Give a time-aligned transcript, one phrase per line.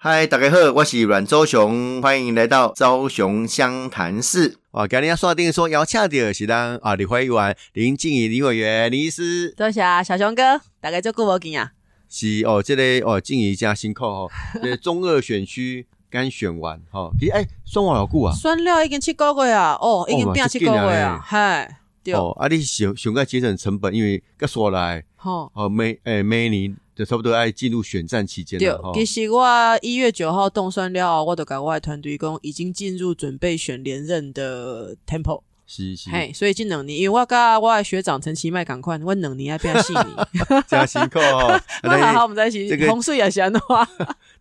[0.00, 4.56] 嗨，大家好，我是阮周雄，欢迎来到周雄湘潭市。
[4.70, 9.52] 哇，今天要锁定说要请到是咱啊，立法院林静怡李委员林医师。
[9.56, 11.72] 多谢啊，小熊哥，大家做久无见啊。
[12.08, 14.30] 是哦，这个哦，静怡加辛苦哦，
[14.62, 18.32] 这中二选区刚选完哈，其实哎，选完偌久啊？
[18.32, 22.14] 选了已经七个月啊，哦，已经变七个月啊，嗨，对。
[22.14, 26.76] 哦，啊，你想想个节省成本，因为个说来，哦，哦每诶每年。
[26.98, 28.90] 就差不多爱进入选战期间了。
[28.92, 29.46] 对，其实我
[29.82, 35.42] 一月九号动算了，我都跟我的团队讲，已经进入准备选连任的 tempo。
[35.64, 36.10] 是是。
[36.10, 40.16] 嘿，所以这两年，因为我跟我的学长陈其迈赶快，我两年还变细腻。
[40.66, 41.60] 加辛苦哦。
[41.84, 42.68] 那还好，我们在一起。
[42.68, 43.88] 这个洪水也是安的话。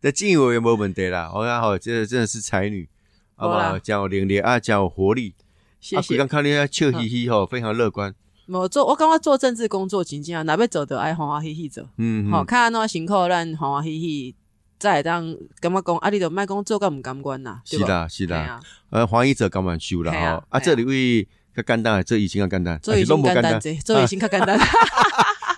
[0.02, 2.90] 这敬委员没问题啦，我讲好，这真的是才女，
[3.36, 3.78] 好不好？
[3.78, 5.36] 讲有灵力啊，讲有活力。
[5.80, 6.18] 谢谢。
[6.18, 8.16] 刚看你笑嘻嘻吼，非常乐观。
[8.50, 14.36] 我做我感觉做政治工作，真正啊，哪边走得爱欢欢喜喜做，嗯，好看那辛苦，咱欢欢喜喜
[14.80, 24.58] 再当感觉讲啊，你都卖讲做甲毋甘愿啦，是啦，是啦，呃，欢喜者甘愿收啦，吼，啊，这里位较简单，这以前较简单，这以前简单，这以前较简单，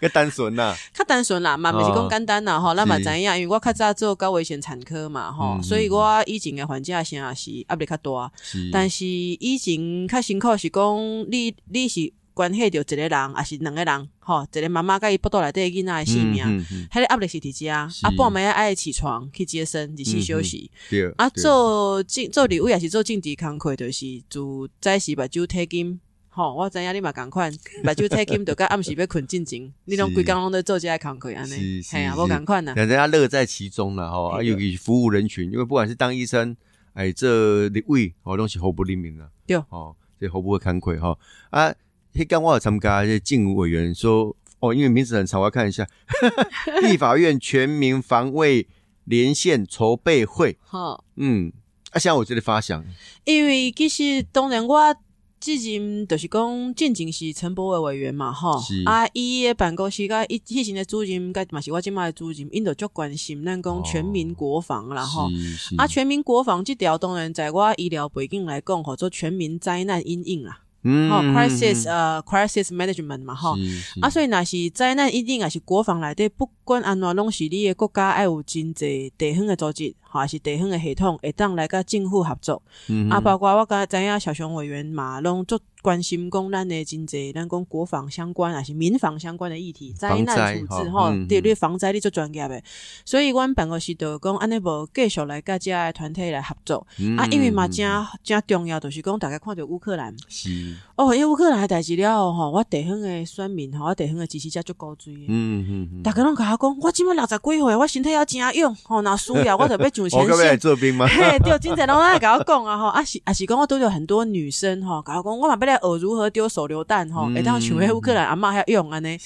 [0.01, 3.21] 较单纯啦，较单纯啦，嘛，毋是讲简单啦，吼，咱嘛知影？
[3.21, 8.31] 因为我较早做高危险产科嘛，吼，所以我以前的环境先也是压力较大，
[8.71, 10.97] 但是以前较辛苦是讲
[11.29, 12.11] 你你是。
[12.39, 20.71] 关系着一个人，还是两个人，吼，一个妈妈甲伊腹肚内底囡仔的性命，迄个压力是伫遮，啊，半暝爱起床去接生，日时休息。
[21.17, 27.51] 啊，做政做立委也是做政治工课，就是做早时目睭体金，吼，我知影你嘛共款，
[27.83, 32.73] 目睭体金，就甲暗时要困进前， 你拢规工拢在做遮个工课安尼，系啊，无共款呐。
[32.73, 36.55] 人家乐在其中啦，吼，啊，尤其服务人群，因为不管是当医生，
[36.93, 41.75] 哎，这立位哦，拢是毫不吝悯啦，对，哦，这毫不会惭愧，吼，啊。
[42.13, 45.87] 黑刚我有参加一些政务委员说哦，因为名字很长，我要看一下。
[46.83, 48.67] 立法院全民防卫
[49.05, 51.51] 连线筹备会， 哈，嗯，
[51.91, 52.83] 啊，现在我这里发想，
[53.23, 54.95] 因为其实当然我
[55.39, 65.29] 之前就是讲进前是陈伯伟委员嘛，吼，啊，伊的办公室甲伊迄前的主任，甲嘛是我即卖的主任，因都足关心咱讲全民国防啦，哈，
[65.77, 70.63] 啊，全民国防这条当然在我医疗背景来讲，吼，做全民灾难阴影啦。
[70.83, 73.53] 嗯，好，crisis，呃，crisis management 嘛，哈，
[74.01, 82.61] 啊，所以那是灾难一定也是国防来的，不管安怎拢是你的国家爱有真济地方的组织，还是地方的系统，会当来甲政府合作，
[83.09, 85.59] 啊，包括我甲知影小熊委员嘛，拢做。
[85.81, 92.61] 关心讲咱的真济，咱讲国防相关还是民防相关的议题，灾难处置吼，对对防灾你做专业的，
[93.05, 96.85] 所以阮办公室就讲安尼无继续来甲遮的团体来合作。
[97.17, 100.13] 啊，因为嘛正正重要，就是讲大家看着乌克兰。
[100.27, 100.75] 是。
[100.97, 110.59] 哦，因为乌克兰代志了吼，我地方的选民吼，我地方的支持者足高追的，嗯嗯嗯，大家拢甲我讲，我即满六十几岁，我身体要真勇吼，若需要 我就要上前线。
[110.59, 111.07] 做兵吗？
[111.07, 115.68] 嘿，对，真侪拢爱甲我讲啊吼，啊是啊是讲我拄着很多女生吼，甲我讲，我嘛要。
[115.77, 119.17] 学如何丢手榴弹吼，会当像迄乌克兰阿嬷遐用安尼，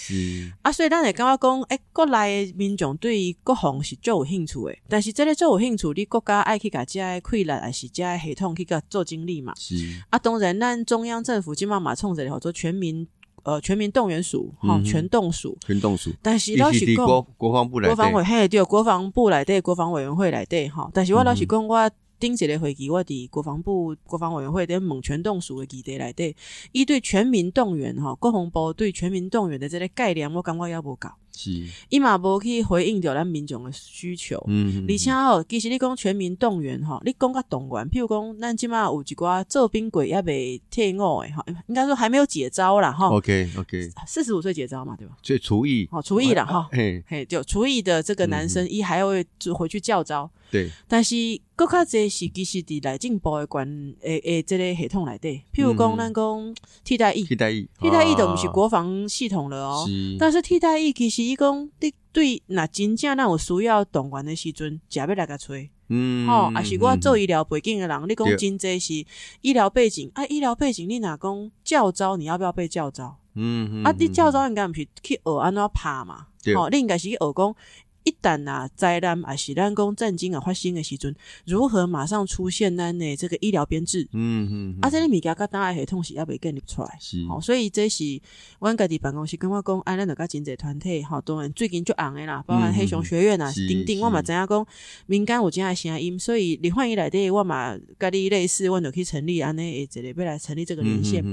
[0.62, 9.54] 啊，所以咱会感觉讲，诶，国内民众对于国防是最有兴趣诶，但是这个最有兴趣，你国家爱去甲遮个溃烂，还是遮个系统去甲做经历嘛？
[9.58, 9.76] 是。
[10.10, 13.08] 啊，当然，咱中央政府今嘛嘛冲着吼做全民
[13.44, 15.58] 呃全民动员署吼全动署。
[15.66, 17.06] 全动署，但是老是讲
[17.38, 21.92] 国防部来国防委嘿对国防部来对国防委员会来对吼，但是我老是讲我。
[22.24, 26.34] 顶一个会议，我伫国防部国防委员会伫问全动署的基地内底，
[26.72, 31.10] 伊对全民动员吼，国防部对全民动员的这个概念，我感觉也无够。
[31.36, 31.52] 是，
[31.90, 34.42] 伊嘛无去回应着咱民众的需求。
[34.48, 43.10] 嗯，而且吼，其实你讲全民动员吼，你讲个动员，譬如讲，咱即马有一寡做兵鬼也未退伍诶，哈，应该说还没有解招啦，哈。
[43.10, 45.18] OK OK，四十五岁解招嘛，对吧？
[45.22, 46.70] 所以厨艺，哦，厨艺了哈。
[46.72, 50.32] 嘿，嘿，就厨艺的这个男生，伊还会就回去教招。
[50.54, 51.16] 对，但是
[51.56, 53.68] 更较侪是其实伫内政部诶管
[54.02, 59.88] 诶诶，即个系统内底，譬如讲咱讲替代役，替代役，替代役都毋是国防系统了哦。
[60.20, 68.94] 但是替代役其实伊讲，你对若真正咱有需要动员的时阵，食要来甲吹，嗯，吼，啊是我做医疗背景的人，你讲真济是
[69.42, 73.18] 医疗背景，啊医疗背景你若讲教招，你要不要被教招？
[73.34, 76.28] 嗯，啊你教招应该毋是去学安怎拍嘛？
[76.56, 77.56] 吼，你应该是去学讲。
[78.04, 81.16] 一旦啊灾难啊是咱讲战争啊发生的时阵，
[81.46, 84.08] 如何马上出现咱的这个医疗编制？
[84.12, 88.20] 嗯嗯，啊，这个物件甲大家系统是也未建立出来，是，好，所以这是
[88.60, 94.68] 阮家己办公室跟我讲，安咱就甲真济团体，吼，当然最近就红的啦，包含黑熊学院啊，丁丁，我嘛知影讲
[95.06, 101.24] 民间有这样声音，所以你换伊来底，我嘛甲你类似，阮就去成立安尼一个要来成立这个连线，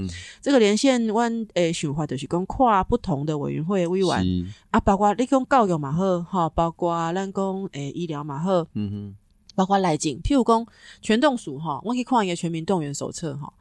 [0.41, 6.60] 这个连线，阮诶想法就是讲跨不同的委员会委员，啊，包括你讲教育嘛好，哈。
[6.61, 9.15] 包括咱讲诶医疗嘛好，嗯哼，
[9.55, 10.63] 包括内政，譬如讲
[11.01, 13.51] 全动署吼，我可以看一个全民动员手册吼，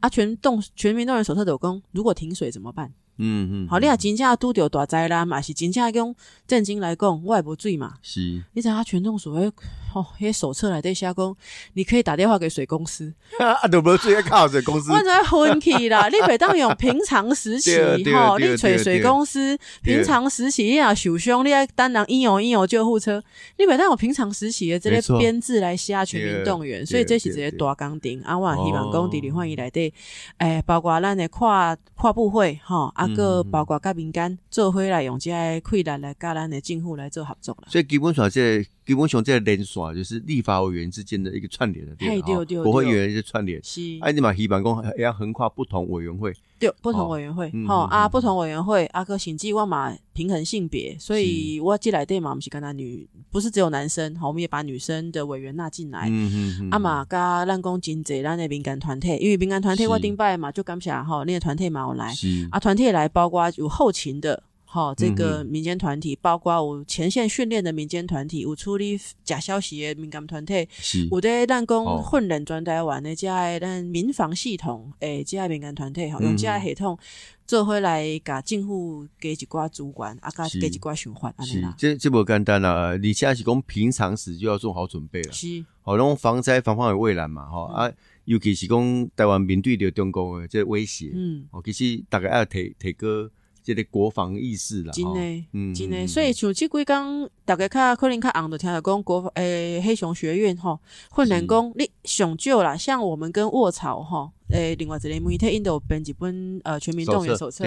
[0.00, 2.92] 啊，全动全民动员手册有讲，如果停水怎么办？
[3.16, 6.14] 嗯嗯，好，你啊真正拄着大灾难嘛，是真正讲
[6.46, 7.94] 正经来讲，我也无水嘛。
[8.02, 9.50] 是，你知影全动所诶，
[9.94, 11.36] 哦，迄手册来底写讲，
[11.74, 13.12] 你可以打电话给水公司。
[13.38, 14.92] 啊，都无水靠水公司。
[14.92, 17.76] 我在混起啦，你袂当用平常时期
[18.12, 23.22] 吼，你找水公司平常时期你啊受伤，你爱等人应用应用救护车，
[23.58, 28.20] 你袂当用平常时期的这类编制来写全民动员，所以这是一个大工程。
[28.24, 29.92] 啊，我希望讲伫里欢迎来底，
[30.38, 32.90] 诶，包括咱的跨跨部会吼。
[32.94, 43.58] 啊，个包括甲民间做伙来用这个困难来甲咱的政府来做合作所以基本上这基本上这个连锁就是立法委员之间的一个串联的对对，国会议员一个串联。
[43.64, 46.32] 是，哎，你嘛希望讲要横跨不同委员会。
[46.58, 56.08] 对，不同委员会，吼啊，不同委员会，啊个甚至我嘛平衡性别，所以我进来对嘛，不是跟他女，不是只有男生，好，我们也把女生的委员纳进来。
[56.08, 56.70] 嗯嗯嗯。
[56.70, 62.14] 啊嘛，甲咱讲真济咱的民间团体，因为民间团体我顶拜嘛，就感谢吼，那个团体嘛有来，
[62.50, 64.42] 啊团体来包括有后勤的。
[64.74, 70.68] 好，这个民间团体，包括有前线训练的民间团体，有处理假消息的民间团体，
[71.12, 76.98] 有的咱讲混人专台湾的，加咱民防系统，诶，加民间团体，吼，用加系统
[77.46, 81.72] 做回来，甲政府给一寡主管，啊，加给一寡循环，安尼啦。
[81.78, 87.92] 这这不简单啦，你现在是讲平常时就要做好准备了，是，好，种防灾防范于未然嘛，哈啊，
[88.24, 93.30] 尤其是讲台湾面对着中国的这威胁，嗯，哦，其实大概要提提个。
[93.64, 95.44] 这个国防意识啦，真诶，
[95.74, 100.78] 真的，所以像即几工，大家较可能较红的听着讲国诶黑熊学院吼，
[101.10, 104.30] 或能讲你上少啦，像我们跟卧槽吼。
[104.50, 107.64] 诶，另外一个媒体印度编一本呃全民动员手册，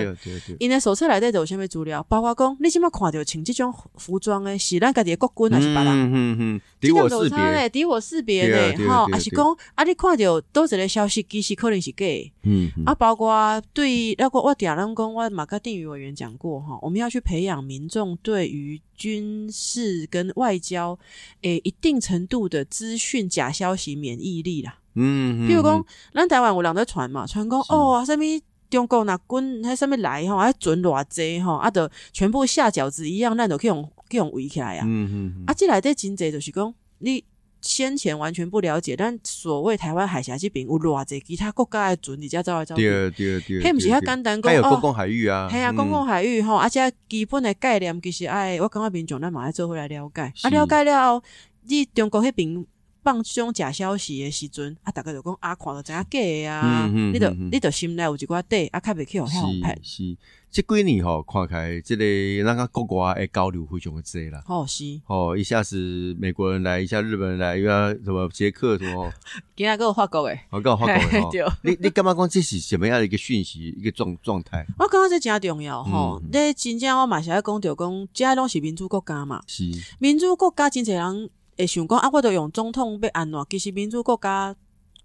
[0.59, 5.87] 因为手册内底就有啥物资料，包括讲你即马看到穿即种服装诶，是咱家己诶国军还是别人？
[5.87, 9.45] 嗯嗯嗯，敌我识别，敌我识别诶，吼，还是讲
[9.75, 12.05] 啊，你看到倒一个消息，其实可能是假。
[12.43, 20.97] 嗯，啊，包括对那个我嗲人讲，我马克定宇委员讲过哈，我们要去培养民众对于军事跟外交
[21.41, 24.77] 诶一定程度的资讯假消息免疫力啦。
[24.99, 28.23] 嗯，比如讲，咱台湾有人在传嘛，传讲哦，什么
[28.69, 34.83] 中国那军喺什么来吼，还准偌济吼，啊，着全部下饺子一样，咱都可以用可以用围起来啊。
[34.87, 37.23] 嗯嗯，啊，这来的真济就是讲，你
[37.61, 42.81] 先前完全不了解，咱所谓台湾海峡这边有偌济其他国家的船，你才走来走去。
[42.81, 44.49] 对对对，迄毋是遐简单讲哦。
[44.49, 45.47] 还有公共海域啊。
[45.51, 51.23] 系啊，公共海域吼，而且基本的概念其实爱，我感觉民众咱嘛爱做回来了解，啊，了解了后，
[51.67, 52.65] 你中国迄边。
[53.07, 56.19] 放这种假消息的时阵，啊，大家就讲啊，看到怎样假
[56.51, 56.91] 啊？
[56.91, 59.79] 你就你就心内有一寡底，啊，较袂去互遐拍。
[59.81, 60.17] 是，
[60.51, 62.03] 这几年吼，看开这个
[62.43, 64.43] 咱个国外的交流非常的多啦。
[64.45, 64.99] 哦，是。
[65.07, 69.09] 哦，一下子美国人来，一下日本人来，又要什么捷克什么？
[69.55, 71.45] 今仔跟我法国诶，我跟我法国诶。
[71.63, 74.65] 你你感觉讲这是什么样的一个讯息，一个状状态？
[74.77, 76.21] 我感觉这真重要吼。
[76.29, 79.41] 你真正我嘛是爱讲着讲，这拢是民主国家嘛。
[79.47, 79.63] 是。
[79.97, 81.29] 民主国家真侪人。
[81.57, 83.39] 会想讲啊，我都用总统要安怎？
[83.49, 84.55] 其实民主国家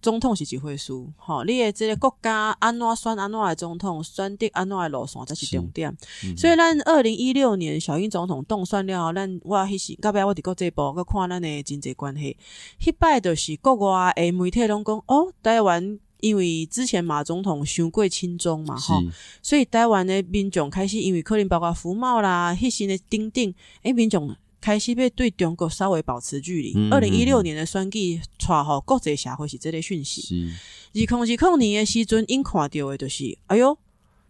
[0.01, 5.97] 总统是一回事，吼，你诶即个国家安怎选安怎诶总统，选择安怎诶路线才是重点。
[6.37, 12.37] 所以咱二零一六年小英总统当选了后，咱我迄时到尾我伫国际部佮看咱诶经济关系，
[12.81, 19.01] 迄摆就是国外诶媒体拢讲哦，台湾因为之前马总统伤过亲中嘛，吼，
[19.41, 24.35] 所以台湾诶民众开始因为可能包括服贸啦，迄时诶顶顶诶民众。
[24.63, 26.73] 开始要对中国稍微保持距离。
[26.89, 30.53] 二零一六年的选举，传互国际社会是这个讯息。
[30.95, 33.77] 二零二零年的时阵，因看到的就是，哎哟，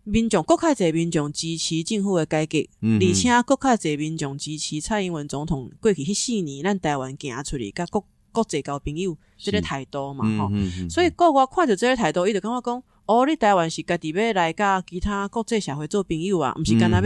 [0.05, 10.51] 民众国开侪民众支持政府的改革，而且国开侪民众支持蔡英文总统过去迄四年，咱台湾行出去，甲国国际交朋友，这个态度嘛，吼。
[10.89, 12.83] 所以国外看着这个态度，伊就感觉讲。
[13.07, 17.03] 哦，你台湾是家己要来甲其他国际社会做朋友啊，毋是干那要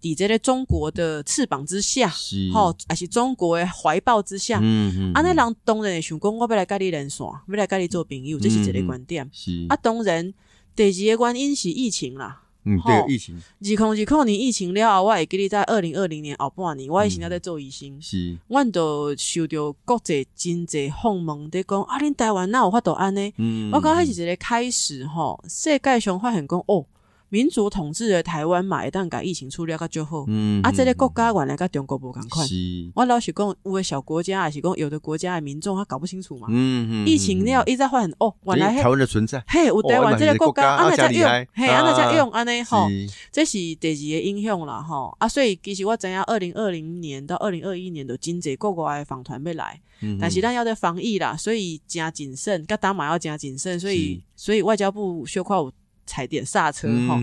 [0.00, 2.12] 伫这个中国的翅膀之下，
[2.52, 4.58] 吼，还是中国的怀抱之下？
[4.58, 9.28] 啊，那人当然会想讲，我要来甲你连线，要来甲你做朋友，这是一个观点。
[9.68, 10.32] 啊，当然，
[10.76, 12.42] 第二个原因是疫情啦。
[12.64, 23.32] 嗯，对，疫情，二零二零年疫情了后，我会记得在二零二零年后半年，我以前在做医生，是，阮都受到国际经济访问伫讲，啊，恁台湾哪有法度安尼？
[23.38, 26.84] 嗯，我讲迄是一个开始吼，世界上发现讲，哦，
[27.30, 30.24] 民主统治的台湾嘛，一旦甲疫情处理较就好。
[30.26, 32.46] 嗯，啊，这个国家原来甲中国无共款。
[32.94, 36.48] 我老是讲，有的小国家也是讲有的国家的民众他搞不清楚嘛。
[36.50, 37.06] 嗯嗯。
[37.06, 39.42] 疫情了一直发现哦，原来台湾的存在。
[39.46, 41.22] 嘿，有台湾这个国家，安那在用，
[41.54, 42.88] 嘿，安那在用，安尼吼，
[43.30, 45.16] 这是第二个影响啦吼。
[45.20, 49.80] 啊，所以其实我知影，二零二零年到二零二一年都真济国外访团要来，
[50.20, 55.72] 但是咱要在防疫啦，所以加谨慎，甲打码要加谨慎，所以所以外交部小快有。
[56.10, 57.16] 踩点刹车吼，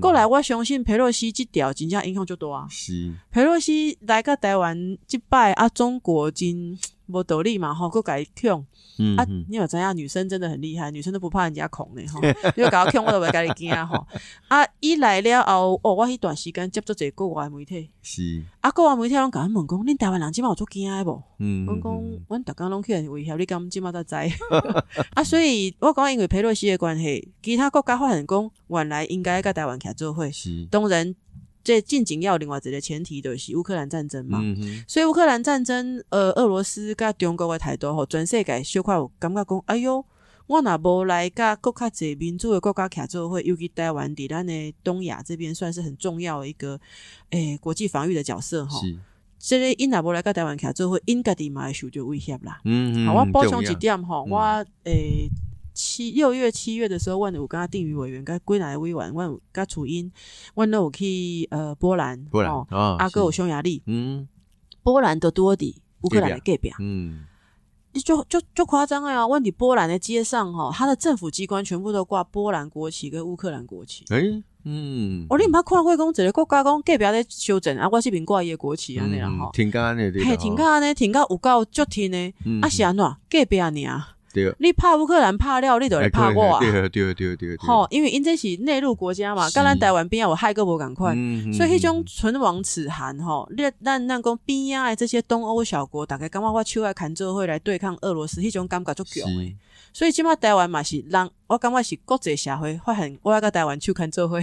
[0.00, 2.64] 过来我相信佩洛西这条真正影响就多啊。
[2.70, 3.12] 是。
[3.32, 6.78] 佩洛西来个台湾即摆啊，中国真
[7.10, 8.64] 无道理嘛吼，佮改强。
[9.16, 12.20] 啊，你有知影女生真的很厉害，女生都不怕人家恐的吼，
[12.54, 14.06] 因为搞强我都袂甲你惊吼。
[14.48, 21.22] 啊，伊来了后，哦，我迄段时间接触一个国外媒体，是啊，国外媒体拢甲阮问讲，恁台湾人即满有做惊诶无？
[21.38, 24.34] 嗯，阮讲，阮逐工拢去威胁你，敢即满才知。
[25.14, 31.14] 啊，所以我讲因为佩洛西的关系，其他国家发现讲，原来应该甲台湾徛做伙，是当然。
[31.70, 34.40] 这进景要另外一个前提就是乌克兰战争嘛，
[34.88, 40.04] 所以乌克兰战争，呃，俄罗斯甲中国的态度吼，全世界小块有感觉讲，哎哟，
[40.48, 46.80] 我若无来甲国较侪民主的国家徛做伙，尤其台湾伫咱的东亚这边算是很重要的一个
[47.30, 48.82] 诶国际防御的角色吼。
[49.38, 52.60] 所以因若无来甲台湾徛做伙，因家己嘛会受着威胁啦。
[52.64, 55.30] 嗯嗯，好，我补充一点吼，我诶。
[55.72, 60.10] 七六月七月的时候，我有跟他定于委员，跟归来委员，我有跟楚英，
[60.54, 64.28] 我有去呃波兰，波兰哦，阿哥有匈牙利，嗯，
[64.82, 67.24] 波兰的多底，乌克兰的隔壁，嗯，
[67.92, 69.26] 你就就就夸张了呀！
[69.26, 74.22] 问你波兰的街上哈，他的政府机关全部都挂波兰国旗跟乌克兰国旗，哎，
[74.64, 83.16] 嗯，我你唔怕看过讲一个国家讲隔壁在修正啊，我这边挂伊的国旗啊那样哈，挺干的，嘿，挺干的，挺干有够足天的，啊是安怎？
[83.28, 84.16] 隔壁啊
[84.58, 86.60] 你怕乌克兰怕了，你就会怕我啊！
[86.60, 91.12] 对对对对吼，因为因这是内陆国家嘛，跟咱台湾边啊，我害个无赶快，
[91.52, 99.56] 所以迄种唇亡齿寒吼，你咱咱讲边啊的这些东欧小国，大概感觉我手来砍做会来对抗俄罗斯，迄种感觉足强诶。
[99.92, 104.42] 所以即码台湾嘛是人，我感觉是国际社会发现，我要甲台湾去看做会，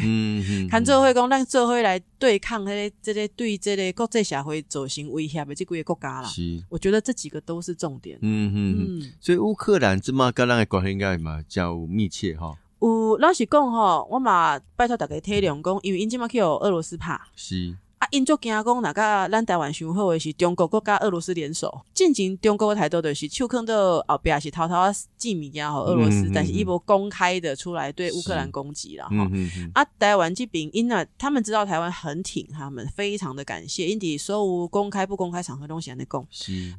[0.69, 6.27] 看做会讲咱做会来对抗迄个这个对这个国际社会造成威胁的这几个国家啦。
[6.27, 8.17] 是，我觉得这几个都是重点。
[8.21, 12.53] 嗯嗯，所以乌克兰即嘛跟咱的关系应该嘛较密切哈。
[12.79, 17.19] 有老实讲吼，我嘛拜托大家体谅讲，因为因即嘛去有俄罗斯拍。
[17.35, 17.75] 是。
[18.07, 24.75] 啊，因足惊讲，哪个咱台湾想好的是中国国家俄罗斯联手，进前中国的态度就是手控到后边是偷偷
[25.17, 29.29] 寄物件和俄罗斯，但是伊无公开的出来对乌克兰攻击啦哈。
[29.73, 36.25] 啊，台湾这边因啊他们知道台湾很挺他们，非常的感谢，因伫所有公开不公开场合东西安尼讲。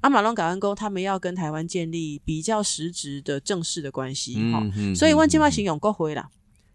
[0.01, 4.63] 啊，马龙港湾公他们要跟台湾建立比较实质的正式的关系哈，
[4.95, 6.29] 所以阮即摆形容国会啦。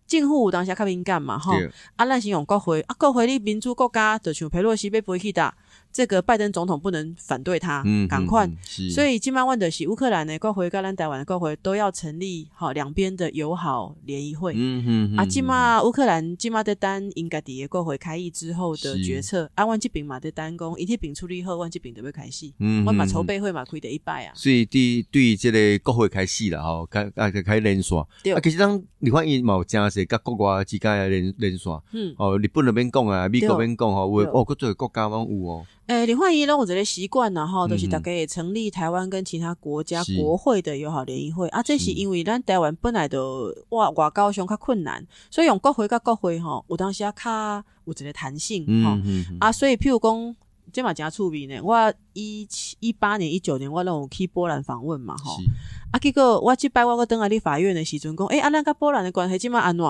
[0.06, 1.54] 政府有当时较敏感嘛，吼，
[1.96, 5.56] 啊，咱先用国会，啊，国会你民主国家就像佩洛西被飞去打。
[5.94, 8.50] 这个拜登总统不能反对他，赶快。
[8.92, 14.54] 所以金曼问的是乌克兰的国会跟咱台湾的国会都要成立好两边的友好联谊会。
[14.56, 14.84] 嗯
[15.14, 19.48] 嗯啊，金马乌克兰金马的单应该第一国会开议之后的决策。
[19.54, 22.52] 啊，万吉饼嘛的单工一天饼出力后，万吉饼就会开始。
[22.58, 24.34] 嗯，我嘛筹备会嘛开得一拜啊。
[24.36, 28.00] 所以第对这个国会开始了吼，开啊开连锁。
[28.00, 31.84] 啊，其实当你看伊冇真是甲国外之间的连连锁。
[31.92, 32.16] 嗯。
[32.18, 35.66] 哦，日本那边讲啊，美国那边讲吼，有哦，各个国家拢有哦。
[35.88, 36.58] 诶，林焕仪呢？
[36.58, 41.62] 我这个习惯呢，哈，都是大概也成立台湾跟其他国家国会的友好联谊会啊。
[41.62, 43.20] 这是因为咱台湾本来的
[43.70, 48.98] 哇外交上较困难，所以用国会甲国会哈，有当时啊较有一个弹性哈
[49.42, 49.52] 啊。
[49.52, 50.36] 所以譬如讲，
[50.72, 51.60] 这嘛真趣味呢。
[51.62, 55.36] 我一七一八年、一九年，我拢有去波兰访问嘛，哈
[55.94, 56.00] 啊。
[56.00, 59.86] 结果我即摆我个登来你法院的时阵讲，诶，啊，咱甲波兰的关系即嘛安怎？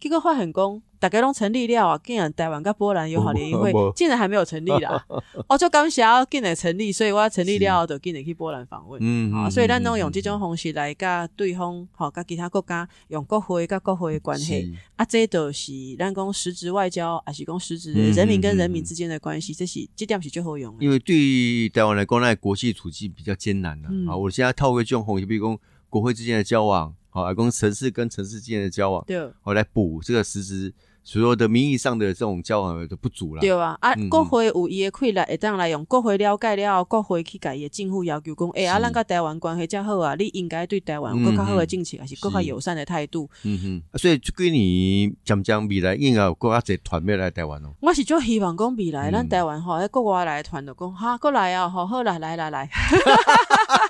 [0.00, 0.82] 结果发现讲。
[1.00, 2.00] 大家拢成立了啊！
[2.02, 5.06] 竟然台湾跟波兰友好联谊会竟然还没有成立啦！
[5.48, 8.98] 哦，就刚想竟然成立，所以我成立了就竟然去波兰访问。
[9.00, 20.74] 嗯，好，所以咱拢用这种方式来甲对方，好，甲其他国家用国会甲国会的关系啊，这都是咱讲实质外交，还是讲实质人民跟人民之间的关系，这是这点是最好用。
[20.80, 25.47] 因为对于台湾来讲，那国际处境比较艰难的啊，我现在透过这种方式，比如讲
[25.88, 30.74] 国会之间的交往，好，来讲城市跟城市之间的交往，对，好来补这个实质。
[31.04, 33.40] 所有的名义上的这种交往的不足了。
[33.40, 43.26] 对啊，啊，国会有伊的困难，会当来用国会了解了，国会去改伊政府要求讲，哎，啊，咱甲台湾关系较好啊，你应该对台湾有更较好的政策，还是更较友善的态度。
[43.44, 47.70] 嗯哼，所以几年将将未来应该有更加侪团要来台湾哦。
[47.80, 52.68] 我是就希望讲未来咱台湾吼，喺国外来团就讲，哈，过来啊，好好来来来来，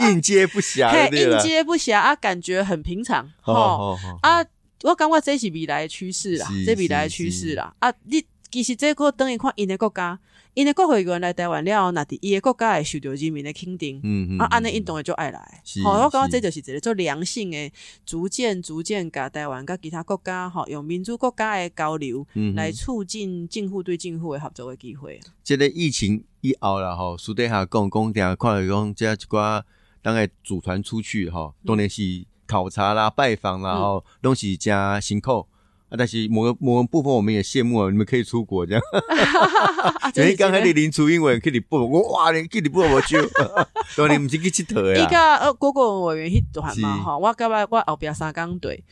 [0.08, 4.44] 应接不暇，应接不暇啊，感觉很平常，吼啊。
[4.82, 7.74] 我感觉这是未来的趋势啦，这未来的趋势啦。
[7.80, 10.18] 啊，你其实这个等于看因的国家，
[10.54, 15.62] 因的国会议员来台湾了，那伫伊的国家会受到人民的肯定，嗯嗯，啊，安尼运动的就爱来。
[15.84, 17.70] 好，我感觉这就是一个做良性的，
[18.06, 22.26] 逐渐逐渐甲台湾甲其他国家吼，用民主国家的交流
[22.56, 25.20] 来促进政府对政府的合作的机会。
[25.44, 29.62] 这个疫情以后啦，吼，私底下讲讲，定看来讲，这一寡
[30.02, 32.24] 当个组团出去吼，当然是。
[32.50, 35.46] 考察啦、拜访啦，然后东西加辛苦
[35.88, 38.82] 啊，但是某个某个部分我们也羡慕啊，你们可以出国这样。
[40.12, 43.20] 所以刚才你林出英委员去你不，我哇，你去你不我就，
[43.96, 45.04] 当你唔是去佚佗呀。
[45.04, 48.82] 一个呃，国国委员迄团嘛哈，我刚刚我后边三钢队，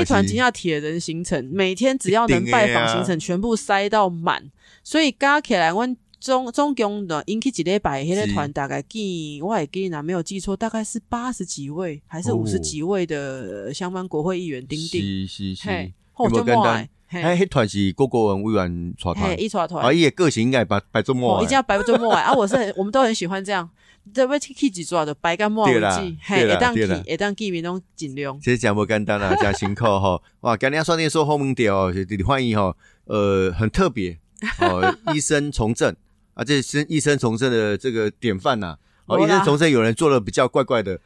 [0.00, 4.48] 一团真要铁人行程，每天只要能拜访行程全部塞到满，
[4.84, 5.88] 所以加起来我。
[6.20, 15.00] 总总共的引起几礼拜，迄个团大概记，我也记呐，没有记错，大概是八十几位还是五十几位的相关国会议员丁丁。
[15.00, 15.54] 是是。
[15.54, 16.88] 是，有冇简单？
[17.10, 22.34] 哎，迄团是各国文委员带团，一带团，啊，伊的个性应该摆摆做末，一定要摆做末啊！
[22.34, 23.66] 我是很， 我们都很喜欢这样，
[24.12, 28.38] 这位去去几抓的白干末记，嘿，一当记，一当记面拢尽量。
[28.40, 34.18] 其实讲不简单啦， 讲辛苦吼，哇，今天双天说后门调，就欢迎哈，呃，很特别
[34.60, 35.94] 哦， 医生从政。
[36.38, 38.76] 啊，这是一生重生的这个典范呐！
[39.06, 41.00] 哦，一生重生有人做的比较怪怪的，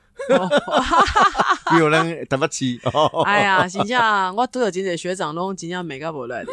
[1.78, 2.78] 有人打不起。
[3.24, 6.52] 哎呀，真正我都有真侪学长拢真正美个无来的，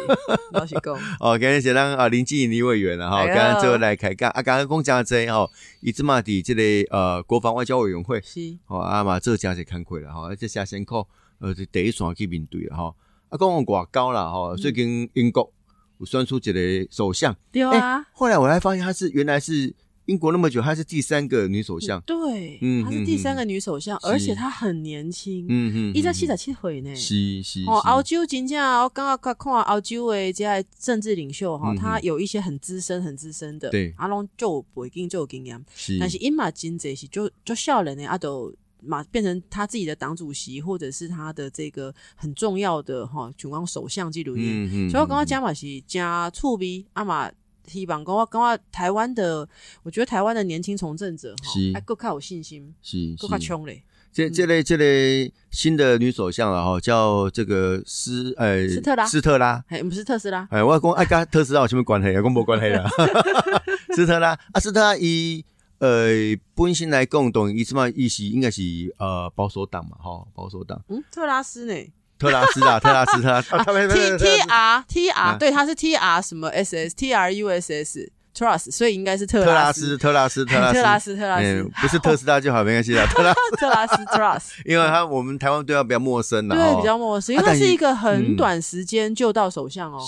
[0.52, 0.98] 老实讲。
[1.20, 5.50] 哦，今日是咱啊林继林委员了哈，刚刚最后来开讲啊，刚刚讲讲这吼，
[5.82, 11.06] 伊即嘛伫这个呃国防外交委员会是，哦啊嘛这家是看亏了哈，而且下先靠
[11.40, 12.94] 呃第一线去面对了哈，
[13.28, 15.52] 啊讲外交啦哈，最近英国。
[16.00, 16.58] 我算出几个
[16.90, 18.02] 首相，对啊。
[18.10, 19.72] 后来我还发现，她是原来是
[20.06, 22.00] 英国那么久，她是第三个女首相。
[22.06, 26.96] 对，嗯，她是第三个女首相，而且她很年轻，嗯嗯，一在七十七岁呢。
[26.96, 27.62] 是是。
[27.66, 35.98] 哦，澳洲真正我刚刚看看澳洲的这些政治领袖哈，他有一些很资深、很资深的，对，阿龙就不一定就有经验，是。
[36.00, 38.54] 但是英马金这些就就少年的阿都。
[38.82, 44.90] 马变成他自己的党主席，或者是他的这个很重要的哈，全国首相纪录片。
[44.90, 47.30] 所以我刚刚加马是加触逼阿马
[47.66, 49.48] 希望跟我跟我台湾的，
[49.82, 53.82] 我觉得台湾的年轻从政者哈，还够靠有信心，是够靠冲嘞。
[54.12, 62.20] 这这类这类新的女首相了哈，叫这个斯呃斯特拉斯特拉，哎不是特斯拉，哎我讲爱跟特斯拉有什么关系啊？
[62.20, 62.90] 跟没关系啦。
[63.94, 65.44] 斯特拉啊，斯特拉以。
[65.80, 66.08] 呃，
[66.54, 68.62] 本身来讲，等于伊嘛，伊是应该是
[68.98, 70.80] 呃保守党嘛，哈，保守党。
[70.88, 71.74] 嗯，特拉斯呢？
[72.18, 73.48] 特拉斯啊， 特拉斯，特拉斯。
[73.88, 78.12] T T R T R，对，他是 T R 什么 S S T R U S S。
[78.32, 83.04] Trust，所以应该是特拉斯，特拉斯，特拉斯， 特拉斯，特拉斯，不是特斯拉就好，没关系的。
[83.08, 90.00] 特拉特拉斯，Trust， 因为他我们台湾对他比较陌生的，对，比较陌生，因为他是一个很短时间就到首相哦。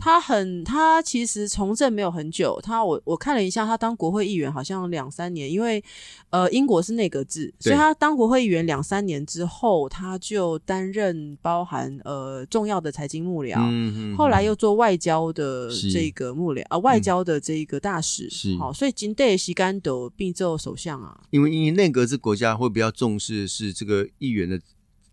[0.00, 5.82] 他很，他其实从政没有很久，他我我看了一下，他当国会议员好像两三年，因为
[6.30, 17.60] 呃英国是内阁制，所以他当国会议员两三年之后，他就担任包含呃重要的财经幕僚，后来又做外交的这个幕僚啊，外交的这。
[17.70, 18.56] 一个大使是。
[18.56, 21.20] 好，所以金代西干斗并做首相啊。
[21.30, 24.60] 因为因为内阁制国家会比较重视是这个议员的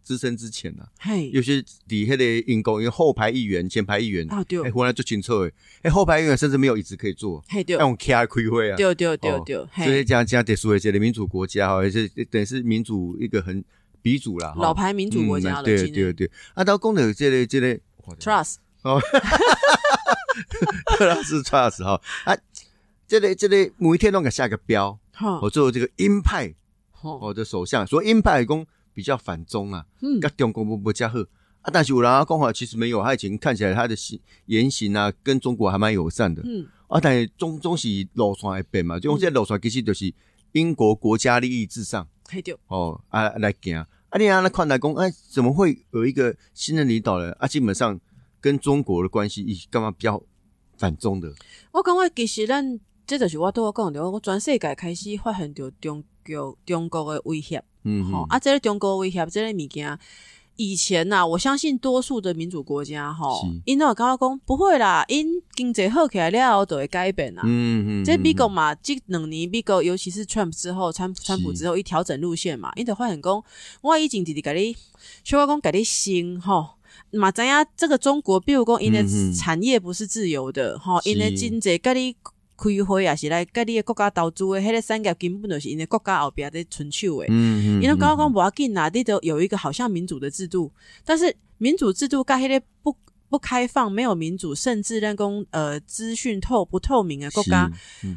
[0.02, 13.64] 资深之前啊，嘿，有些底下的因公，因为后排议员、前排议员啊，对，回来就清楚诶，哎，后排议员甚至没有椅子可以坐，嘿，对，用 K I 开会啊，对对对对，所以这样这样得说一些的民主国家哈，也是等于是民主一个很
[14.02, 17.80] 鼻祖啦，老牌民主国家了，对对对，啊，到功能这类这类
[18.20, 19.00] trust 哦。
[20.98, 22.38] 特拉斯 trust 哈啊，
[23.08, 24.98] 这里这里每一天都给下个标，
[25.42, 26.54] 我做这个鹰派，
[27.02, 27.86] 我的首相。
[27.88, 29.86] 说鹰派公比较反中啊，
[30.22, 31.28] 跟中国不不加贺
[31.62, 36.68] 啊，但是我让他讲话其实没有，他已经看起来他的行言行啊，跟中国还蛮友善的，嗯。
[36.88, 40.14] 啊，但是中中是路线一变嘛，就现在路线其实就是
[40.54, 42.08] 英国国家利益至上，
[42.68, 43.78] 哦啊来行。
[44.10, 47.32] 啊，你让他看来讲，哎，怎么会有一个新的领导人？
[47.40, 47.48] 啊？
[47.48, 48.00] 基本上。
[48.40, 50.22] 跟中国的关系，以干嘛比较
[50.78, 51.34] 反中的？
[51.72, 59.98] 我感觉其实咱这就是我都要讲的，我全世界开始发现着中国中国的威胁，嗯，好啊，这个中国威胁，这个物件，
[60.58, 63.28] 以前呐，我相信多数的民主国家，哈，
[63.64, 73.44] 因为刚刚讲不会啦，因经济好起来了后，都会改变啦，嗯嗯，这美国嘛，这两年美国尤其是 Trump 之后，川川普之后一调整路线嘛，因就发现讲，
[73.82, 74.76] 我以前直直甲你，
[75.24, 76.74] 小我讲甲你新哈。
[77.12, 82.14] 嘛，知影这个中国，比如讲，因的产业不是自由的，哈，因的经济甲你
[82.58, 87.26] 开会也，是来甲你的国家投资的，迄个产业根本就是因的国家后壁在存手的。
[87.30, 87.82] 嗯嗯。
[87.82, 90.72] 因为刚刚无要紧啊，你都有一个好像民主的制度，
[91.06, 92.96] 但是民主制度甲迄个不
[93.30, 97.70] 不开放、没有民主，甚至人工呃资讯透不透明的国家，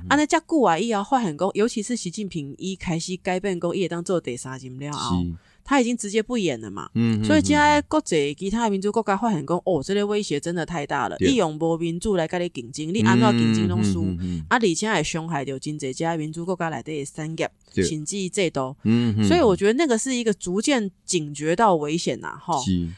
[0.08, 5.24] 啊，那加固啊，伊要发很工，尤其是习近平一开始改变工，伊当做第三任了后。
[5.64, 14.04] 他已经直接不演了嘛，嗯，所以现在国际其他民主国家发现讲，哦，这个威胁真的太大了，利用无民主来跟你竞争，你安怎竞争拢输，
[14.48, 22.54] 啊，而且还伤害到经济家民主国家来的产业、经济制度，嗯，所以我觉得那个是一个逐渐警觉到危险呐，哈，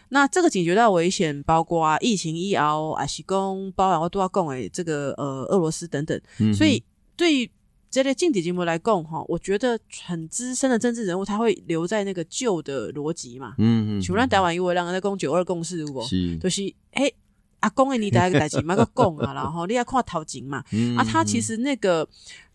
[0.09, 6.20] 那这个警觉到危险，包括疫情以后，还是讲包含我都要讲诶，这个呃俄罗斯等等，
[6.55, 6.83] 所以
[7.16, 7.51] 对。
[7.92, 13.55] 这类竞体节目来讲哈，我觉得很资深的政治人物他会留在那个旧的逻辑嘛。
[13.59, 14.02] 嗯嗯。
[14.02, 16.00] 像咱台湾因为两个在讲九二共识，不？
[16.02, 16.38] 是。
[16.38, 17.14] 就是嘿，
[17.61, 20.64] 阿公的你第一个代志， 买个讲啊，然后你要看头前嘛。
[20.72, 20.96] 嗯。
[20.96, 22.09] 啊，他其实那个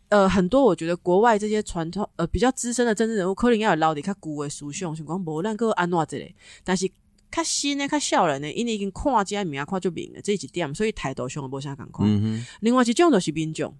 [0.10, 6.89] 呃，很多我觉得国外这些传统呃比较资深的政治人物，可能要有老的较古的思想，像讲无咱个安怎之类，但是
[7.32, 12.10] 较新的较少人呢，因为已经看这名看就明了这一点，所以态度上无啥共款。
[12.10, 13.71] 嗯另外一种就是民众。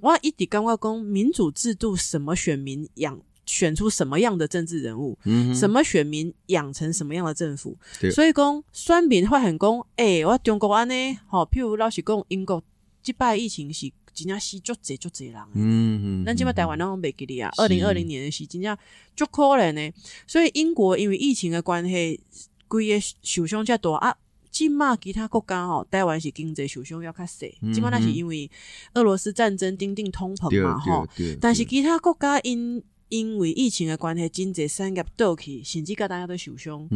[0.00, 5.18] 我一直感觉讲民主制度，什么选民养选出什么样的政治人物，
[5.54, 7.76] 什么选民养成什么样的政府，
[8.10, 10.94] 所以讲选民会很讲，诶，我中国安呢，
[11.26, 12.62] 好，譬如老是讲英国
[13.02, 18.76] 击败疫情是真正死足侪足侪人，嗯嗯，咱即摆台湾拢袂记哩啊，二零二零年是真正
[19.16, 19.92] 足可怜呢，
[20.26, 22.20] 所以英国因为疫情的关系，
[22.68, 24.16] 规个受伤遮大啊。
[24.52, 28.48] 即嘛其他国家吼，台湾是经济受伤要较细，即嘛那是因为
[28.94, 31.08] 俄罗斯战争顶顶通膨嘛吼。
[31.40, 36.88] 但是其他国家因因为疫情的关系，经济产业倒去，甚至甲大家都受伤。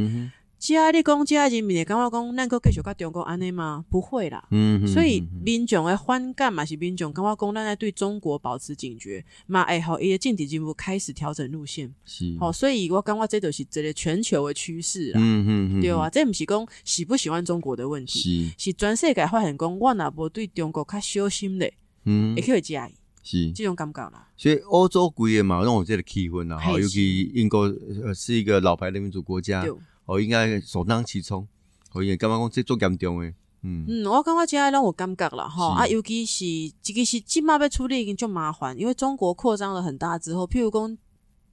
[0.59, 3.85] 加你讲，加人民的感觉讲，能够继续甲中国安尼吗？
[3.91, 4.43] 不会啦。
[4.51, 11.95] 嗯嗯，所以民众的反感嘛是民众感觉讲，咱在对中国保持警觉，嘛哎好，伊个政治进步开始调整路线。
[12.05, 15.21] 是，好，所以我感觉这都是一个全球的趋势啦。
[15.23, 22.95] 嗯嗯嗯，对啊，这毋是讲喜不喜欢中国的问题，是是全世界发现讲，我若无对中国较小心咧，嗯，也可以介意。
[23.23, 24.29] 是这种感觉啦。
[24.37, 27.63] 所以欧洲贵也嘛，让我这个气氛啦，尤其英国
[28.05, 29.65] 呃是一个老牌的民主国家。
[30.07, 31.47] 哦，应该首当其冲，
[31.93, 33.85] 哦，因为感觉讲这足严重诶，嗯。
[33.87, 36.45] 嗯，我感觉这样让我感觉了吼，啊，尤其是
[36.83, 40.97] 这个是即马要处理已经就麻烦，因为中国扩张了很大之后，譬如讲。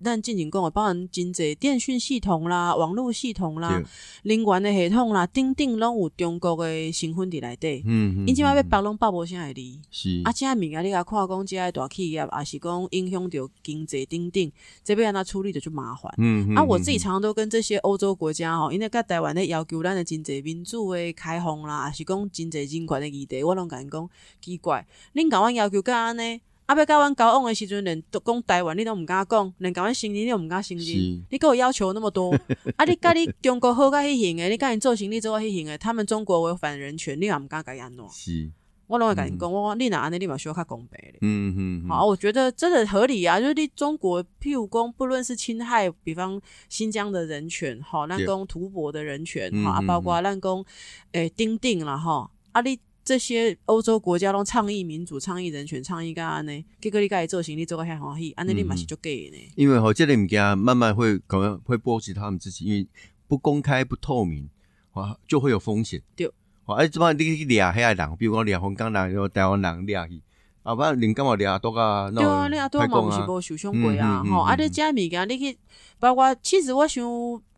[0.03, 3.81] 咱进行讲诶，包含真济、电讯系统啦、网络系统啦、
[4.23, 7.81] 能源诶系统啦，顶顶拢有中国诶成分伫内底。
[7.85, 9.79] 嗯，因即摆要北拢北无啥会理。
[9.89, 14.51] 是啊，即个物件你甲看讲，即个大企业也是讲影响着经济顶顶，
[14.83, 16.13] 这边安怎处理着就麻烦。
[16.17, 24.09] 嗯啊，我自己常常都跟这些欧洲国家吼，因为甲台湾咧要求咱诶真济民主诶开放啦，也是讲真济人权诶议题，我拢甲因讲
[24.41, 26.41] 奇怪，恁甲阮要求甲安尼？
[26.65, 26.75] 啊！
[26.75, 30.87] 要甲阮交往的时阵，连讲台湾你都毋敢讲，连甲阮生意你都毋敢承认。
[31.29, 32.31] 你给我要求那么多，
[32.77, 32.85] 啊！
[32.85, 38.05] 你甲你中国好甲迄型诶，你甲因做生理做迄型诶，他们中国违反人权，你也毋敢甲伊安怎？
[38.09, 38.49] 是，
[38.87, 41.17] 我拢会甲因讲，我你若安尼，你嘛需要较公平咧。
[41.21, 41.89] 嗯嗯。
[41.89, 50.65] 好，我觉得真的合理啊，就是你中国譬如讲，不论是侵害，比方新疆的人权，吼，咱讲吐蕃的人权，吼啊，包括咱讲
[51.11, 52.79] 诶，丁丁啦，吼，啊你。
[53.03, 56.65] 这些欧洲国家都倡议民主、倡议人权、倡议干安呢？
[56.79, 59.37] 结果你该做行李做个遐欢喜，安尼你嘛是就给呢？
[59.55, 62.87] 因为吼，这类物件慢慢会可能会波及他们自己，因为
[63.27, 64.49] 不公开、不透明，
[64.93, 66.01] 哇，就会有风险。
[66.15, 66.31] 对，
[66.65, 70.21] 哇，哎，这帮你去掠遐人，比如讲掠香港人、有台湾人掠去，
[70.63, 72.09] 啊，不然你干嘛掠多啊？
[72.09, 74.23] 对啊，掠多嘛，毋是无受伤过啊？
[74.23, 75.57] 吼，啊，你遮物件你去，
[75.99, 77.03] 包括其实我想。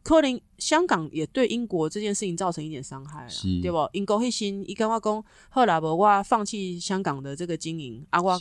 [0.06, 3.90] 可能香港也对英国这件事情造成一点伤害了，对不？
[3.94, 8.38] 英国迄时伊跟我讲，后来无我放弃香港的这个经营，啊，我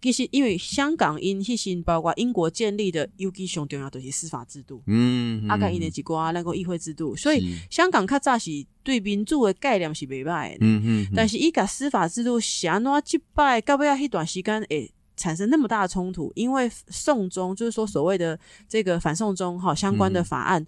[0.00, 8.50] 其实因为香港因迄时包括英国建立的，尤其上重要就是司法制度，嗯，啊，甲因的一寡那个议会制度，所以香港较早是
[8.82, 14.92] 对民主的概念是袂歹的，嗯嗯，但是伊甲司法制度是安怎即摆到尾啊，迄段时间诶。
[15.18, 20.64] 产生那么大的冲突，因为送中就是说所谓的这个反送中哈相关的法案，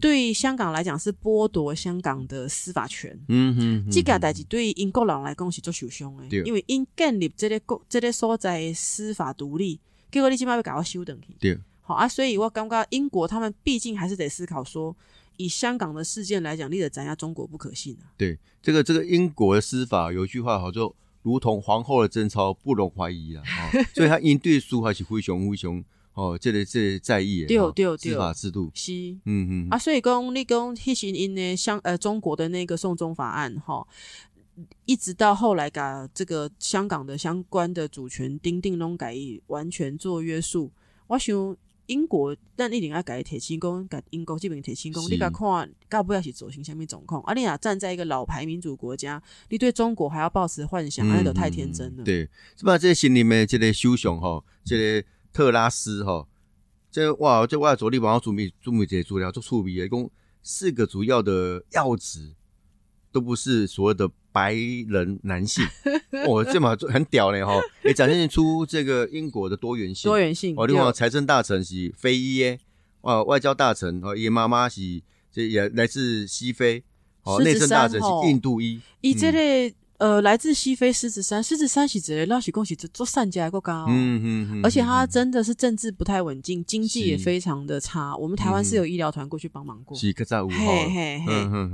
[0.00, 3.16] 对香港来讲是剥夺香港的司法权。
[3.28, 9.78] 嗯哼，这个代志对英国人来讲是做受伤的，因为因建立这个国这个所在司法独立，
[10.10, 11.36] 结果你起码要搞到修等去。
[11.38, 14.96] 对，好啊，所以我刚刚英国他们毕竟还是得思考说，
[15.36, 18.10] 以香港的事件来讲，你得斩下中国不可信啊。
[18.16, 20.94] 对，这个这个英国的司法有一句话好就。
[21.22, 23.42] 如同皇后的贞操，不容怀疑啊！
[23.94, 28.92] 所以他应对书还是非常非常哦，这里这在意的司法制度是
[29.24, 33.86] 嗯嗯啊，所以讲你讲迄时因呢，像呃中国的那个送中法案哈，
[34.86, 39.14] 一直到后来噶这个香港的相关的主权丁定拢改
[39.46, 40.70] 完全做约束，
[41.08, 41.56] 我想。
[41.90, 45.02] 英国，但一定要改铁轻功，改英国这边铁轻功。
[45.10, 47.20] 你甲看，搞不要是走行下面总控。
[47.22, 52.04] 阿丽亚站在一个老牌民主国家，你对中国还要抱持幻想，那都太天真了。
[52.04, 52.78] 对，是吧？
[52.78, 56.28] 这心里面这个首相吼，这个特拉斯吼，
[56.92, 60.08] 这哇，这我昨天晚上准备准备这些资料做触笔，一共
[60.42, 62.34] 四个主要的要旨，
[63.10, 64.08] 都不是所谓的。
[64.32, 65.64] 白人男性，
[66.26, 67.60] 哦，这么很屌嘞哈！
[67.84, 70.08] 也展现出这个英国的多元性。
[70.08, 70.54] 多元性。
[70.56, 72.58] 哦，另外财政大臣是非裔耶，
[73.00, 76.82] 哦，外交大臣哦，爷妈妈是这也来自西非，
[77.24, 78.80] 哦，内政大臣是印度裔。
[79.00, 79.74] 伊这类。
[80.00, 88.16] 呃，来自西非狮子山，狮子山是直接拉起恭喜做善家国家，嗯嗯嗯，而且他真的是政治不太稳定，经济也非常的差。
[88.16, 91.22] 我们台湾是有医疗团过去帮忙过，是可在五号，嘿嘿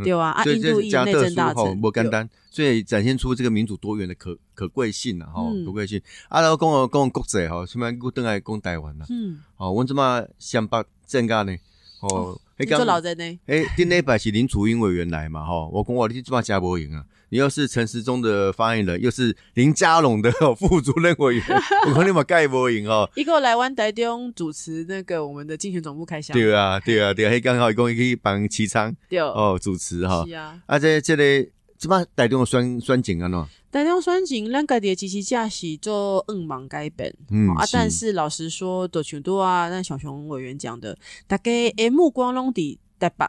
[0.02, 6.02] 对啊，啊，印度裔内政大臣，不简单，所以展现出这个民主多元的可可贵性啊，哈，可贵性。
[6.28, 11.56] 啊，然后讲哦，讲国际哈，什么我等来讲台湾啦，嗯，哦，我怎么想把增加呢？
[12.00, 13.38] 哦，你做老人呢？
[13.46, 17.04] 哎，顶礼拜是林楚英委员来嘛，哈，我讲我你怎么加不赢啊？
[17.28, 21.44] 你又是陈时中的发言人，又是林佳龙的 副主任委员，
[21.88, 23.08] 我看你们盖不赢哦。
[23.16, 26.34] 一个来湾台中主持那个我们的竞选总部开箱。
[26.34, 30.24] 对啊，对啊，对啊，刚好一共可以帮齐昌 对哦主持哈。
[30.26, 33.28] 是啊，啊这这里怎么台中选选景啊？
[33.28, 43.26] 喏，台中选景，咱家己机器驾驶做硬盲改本，嗯啊，但是老实说，都像多啊，那小熊委员讲的，大家诶目光拢伫台北。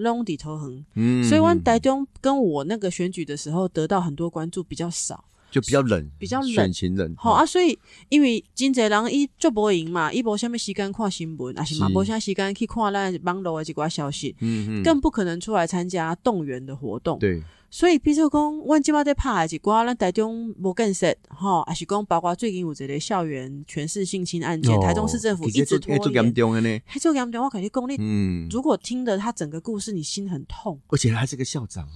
[0.00, 7.14] 拢底头横，嗯，所以阮台中跟我那个选举的时候得到很多关注比较少，就比较冷，比较冷，选情冷。
[7.16, 17.42] 好啊，所以因为真济人伊做播赢嘛，伊无虾米时间看新闻，啊是嘛，无啥时间去看咱网络的几寡消息，嗯嗯，更不可能出来参加动员的活动，对。
[17.70, 31.88] 所以，比如讲，阮即马在拍的一寡咱台中无更实，吼，还是讲包括最近有一个校园全市性侵案件，台中市政府一直拖延，做严重的呢，还做严重，我感觉公立，嗯，如果听的他整个故事，你心很痛，而且他是个校长。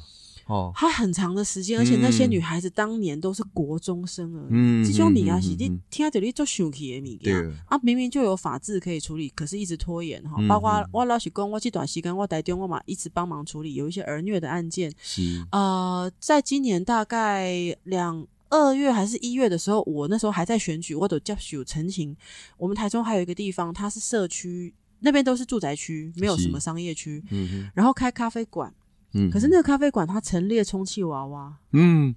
[0.47, 4.85] 哦，他很长的时间，而且那些女孩子当年都是国中生而已。
[4.85, 7.35] 这种米啊，是你听到你做生气的米件
[7.67, 10.37] 啊，明明就有法制可以处理，可是一直拖延哈。
[10.47, 14.93] 包括我老实讲，我这段时间我在电话嘛，一直帮忙处理有一些儿虐的案件。
[15.03, 22.15] 是呃，在今年大概两二月还是一月的时候，我那时候还在选举，我都叫许陈情。
[22.59, 27.25] 我们台中还有一个地方，它是社区，那边都是住宅区，没有什么商业区。
[27.31, 28.73] 嗯然后开咖啡馆。
[29.15, 32.15] 嗯，可是那个咖啡馆它陈列充气娃娃，嗯，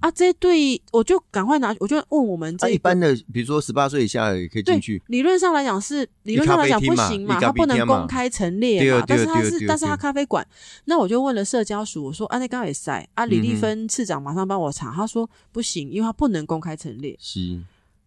[0.00, 5.02] 啊，这对我就赶快拿，我就问我们这一般的，比如说十八岁以下也可以进去。
[5.08, 9.02] 理论上来讲是，理论上来讲不行嘛，它不能公开陈列嘛。
[9.08, 10.46] 但是它是，但是它咖啡馆，
[10.84, 17.16] 那我就问了社交署，我说啊，那刚也塞啊，李丽芬次长马上帮我查，他说不行，因为他不能公开陈列。
[17.18, 17.60] 是，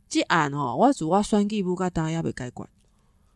[0.08, 2.70] 这案哦，我主要选举不该大家要不要改管？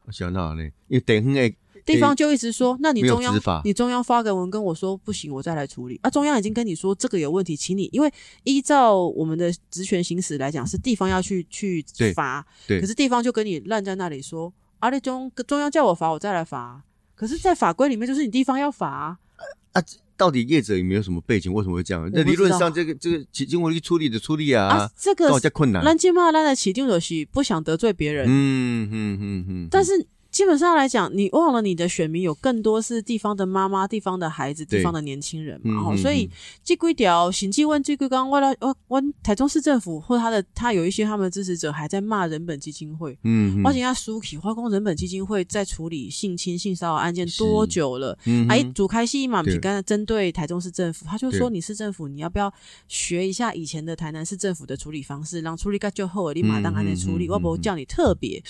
[0.05, 1.55] 我想到呢，因为等下诶。
[1.85, 6.09] 地方就一直说，那你中央你中央发个文跟我说不行，我再来处理啊。
[6.09, 8.11] 中央已经跟你说这个有问题，请你因为
[8.43, 12.81] 依照我们的职权行使来讲，是地方要去去罚，对。
[12.81, 16.81] 可是地方就跟你烂在那里说，啊，你中中央叫我罚，我再来罚。
[17.13, 19.17] 可是，在法规里面就是你地方要罚
[19.71, 19.83] 啊。
[20.17, 21.53] 到底业者有没有什么背景？
[21.53, 22.09] 为什么会这样？
[22.11, 25.83] 那理论上，这个这个起经过去处理的处理啊，这个比较困难。
[25.83, 30.07] 烂鸡骂烂的起定的是不想得罪别人，嗯嗯嗯嗯，但是。
[30.35, 35.95] 基本上来讲，你忘了你的选民有更多是地方的妈妈、地方的孩子、地方的年轻人嘛？
[35.95, 36.29] 所以
[36.61, 43.17] 这规条行纪问这个刚为了我我台中市政府或他的他有一些他们的支持者还在骂人本基金会。
[43.23, 48.17] 嗯，我请他苏起化工人本基金会在处理性侵性骚扰案件多久了？
[48.49, 52.53] 哎，主开戏嘛，不刚才针对台中市政府，他就说你市政府你要不要
[52.89, 58.43] 学一下以前的台南市政府的处理方式，让处理个就后立马当案的处理，我不叫你特别。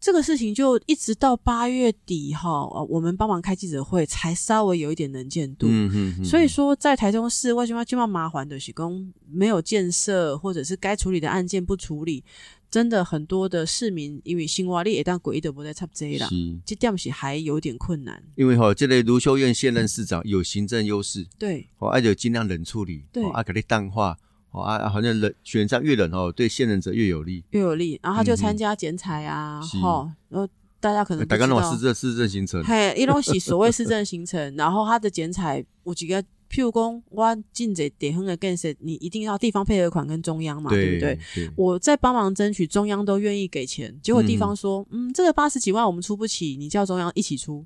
[0.00, 5.66] 这个事情就一直到八月底哈，我们帮忙开记者会才稍微有一点能见度。
[5.68, 6.24] 嗯嗯。
[6.24, 12.22] 所以说，在台中市为什么这么麻烦的，是工没有建设，或者是该处理的案件不处理，
[12.70, 16.28] 真的很多的市民因为新挖力也当鬼的不在插这了，
[16.64, 18.22] 这点是还有点困难。
[18.36, 24.16] 因为哈，这类卢秀燕现任市长有行政优势，对，哦，而且尽量冷处理，对，啊，给你淡化。
[24.50, 27.98] 哦啊，好像冷选上越冷哦，对现任者越有利，越有利。
[28.02, 30.48] 然后他就参加剪彩啊，哈，然后
[30.80, 34.56] 大家可能大概弄市政市政行程，嘿，一拢是 所谓市政行程。
[34.56, 41.18] 然后他的剪彩有几个，譬如讲，我进这地方的建设，你一定要地方配合款跟中央嘛，对不对？
[41.56, 47.64] 我在帮忙争取，中央都愿意给钱，结果地方说，嗯，这个八十几万我们出不起，你叫中央一起出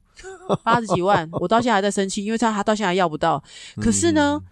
[0.65, 3.43] 八十几万，我到现在还在生气，因为他他到现在要不到。
[3.81, 4.43] 可是呢？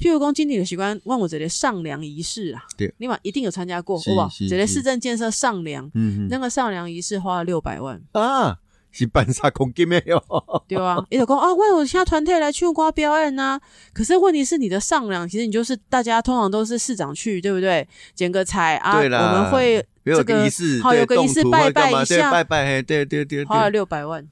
[0.00, 4.28] 譬如讲今年的习惯，问我这里上梁仪式啊，对，你嘛一定有参加过，好不好？
[4.48, 8.58] 这里市政建设上梁，嗯，那个上梁仪式花了六百万啊。
[8.92, 10.20] 是办啥公金没有？
[10.66, 13.60] 对啊，你就讲啊，为我其他团队来去瓜表演呐。
[13.92, 17.86] 可是问题是你的上梁，其实你就是大家通常都是市长去，对不对？
[18.16, 20.44] 剪个彩啊，我们会这个
[20.82, 24.26] 好有个仪式拜拜一下，拜拜，对对对，花了六百万，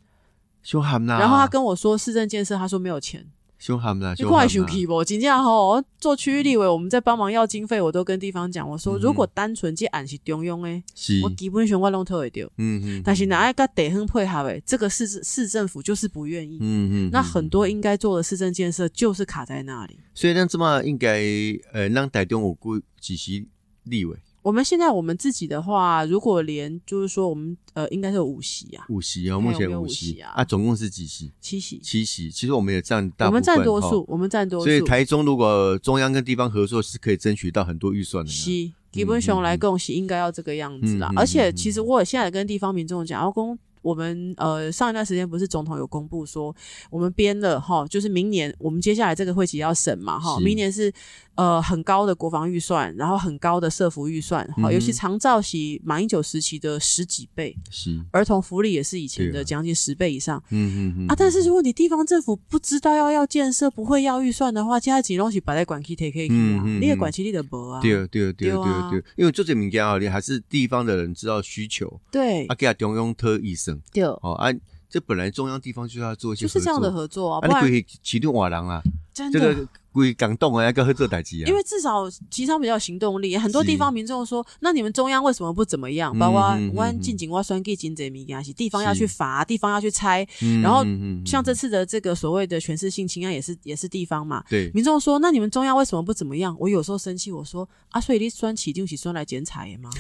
[0.65, 1.19] 凶悍呐。
[1.21, 3.25] 然后他跟我说市政建设，他说没有钱。
[3.59, 4.15] 凶悍啦！
[4.17, 5.05] 你快生气不？
[5.05, 10.83] 真正吼做区域立委，我们在帮忙要经费，我都跟地方讲，我说如果单纯这案是中央诶，
[11.25, 12.47] 我基本上我拢投会掉。
[12.59, 13.03] 嗯嗯。
[13.05, 16.59] 但是哪爱个地方配合诶，这个市市政府就是不愿意。
[16.61, 17.11] 嗯嗯。
[17.11, 19.99] 那很多应该做的市政建设就是卡在那里。
[20.15, 21.21] 所以咱这么应该
[21.73, 23.49] 呃，让台中我估几席
[23.83, 24.17] 立委。
[24.43, 31.33] 我们现在我们自己的话，如果连就是说我们呃，应该是有五席啊，五席啊，目前五席啊，啊，总共是几席？
[31.41, 32.31] 七席，七席。
[32.31, 34.67] 其实我们也占大，我们占多数，我们占多数。
[34.67, 38.31] 所以台中如果中央跟地方合作，是可以争取到很多预算的。
[38.31, 38.45] 是，
[38.91, 41.13] 基本上来共是应该要这个样子啦。
[41.17, 43.59] 而且其实我现在跟地方民众讲，要公。
[43.81, 46.55] 我们呃上一段时间不是总统有公布说，
[46.91, 50.93] 我们编了哈，就是明年我们接下来这个会期要审嘛哈，明年是
[51.39, 73.81] 呃很高的国防预算，然后很高的社服预算，哈，尤其长照是马英九时期的十几倍，是儿童福利也是以前的将近十倍以上，嗯嗯嗯啊，但是如果你地方政府不知道要要建设，不会要预算的话，现在几东西摆在管区 take 啊，你也管区里的薄啊，对对对对对，因为做这民间啊，你还是地方的人知道需求，对，啊给他中央特医生。
[73.93, 74.53] 对哦啊，
[74.91, 78.83] 这本来中央地方就要做一些，就是这样的合作啊，不然启动瓦廊啊，
[79.15, 79.69] 这个。
[79.99, 81.47] 会感动啊，要跟合作代志啊。
[81.47, 86.17] 因为至少其实比较行动力，很多地方民众说，那你们中央为什么不怎么样？
[86.19, 86.41] 包括
[86.75, 90.27] 湾近景、挖酸地、金贼米给是地方要去罚，地方要去拆。
[90.63, 90.85] 然后
[91.25, 94.43] 像这次的这个所谓的全市性侵案，也是也是地方嘛。
[94.49, 96.57] 对，民众说，那你们中央为什么不怎么样？
[96.59, 99.91] 我有时候生气，我说啊，所以你酸起定起酸来剪彩吗？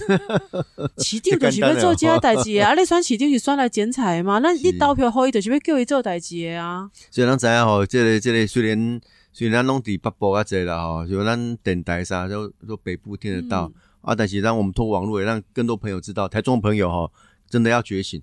[0.98, 4.38] 起定就是要做其他代志 啊，你酸起定是酸来剪彩吗？
[4.38, 6.90] 那你投票后一就是要叫伊做代志啊。
[7.10, 9.00] 所以咱知影吼，这个这个虽然。
[9.38, 13.70] 所以咱拢伫北部啊，这啦吼，就咱电台啥，就就北部听得到
[14.00, 14.12] 啊。
[14.12, 17.08] 但是让我们通过网络，也让更多朋友知道，台中的朋友哈，
[17.48, 18.20] 真的要觉醒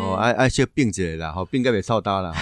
[0.00, 2.32] 哦，爱爱些病者啦，吼，病该别操大了。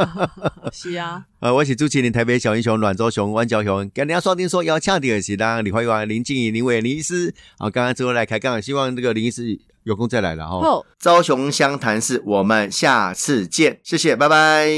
[0.70, 7.34] 是啊， 呃，我是主持人台北小英雄阮周雄、阮昭雄，今天锁定说要抢的是让李怀元、林静怡、林伟林医师。
[7.58, 10.60] 好，刚刚最后来开杠，希望这个林医师有空再来了哈。
[10.60, 14.68] 好，昭雄湘潭市，我们下次见，谢谢，拜拜。